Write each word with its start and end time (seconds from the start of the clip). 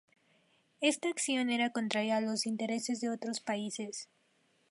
Esta 0.79 1.09
acción 1.09 1.51
era 1.51 1.71
contraria 1.73 2.17
a 2.17 2.21
los 2.21 2.47
intereses 2.47 3.01
de 3.01 3.09
otros 3.11 3.39
países. 3.39 4.09